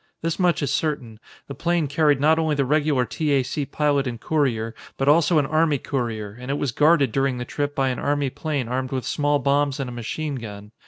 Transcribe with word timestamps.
This 0.23 0.39
much 0.39 0.63
is 0.63 0.71
certain: 0.71 1.19
The 1.47 1.53
plane 1.53 1.85
carried 1.85 2.19
not 2.19 2.39
only 2.39 2.55
the 2.55 2.65
regular 2.65 3.05
T. 3.05 3.33
A. 3.33 3.43
C. 3.43 3.67
pilot 3.67 4.07
and 4.07 4.19
courier, 4.19 4.73
but 4.97 5.07
also 5.07 5.37
an 5.37 5.45
army 5.45 5.77
courier, 5.77 6.35
and 6.39 6.49
it 6.49 6.57
was 6.57 6.71
guarded 6.71 7.11
during 7.11 7.37
the 7.37 7.45
trip 7.45 7.75
by 7.75 7.89
an 7.89 7.99
army 7.99 8.31
plane 8.31 8.67
armed 8.67 8.91
with 8.91 9.05
small 9.05 9.37
bombs 9.37 9.79
and 9.79 9.87
a 9.87 9.93
machine 9.93 10.37
gun. 10.37 10.71